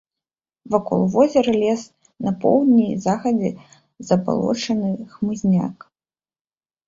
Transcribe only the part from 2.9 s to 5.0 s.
і захадзе забалочаны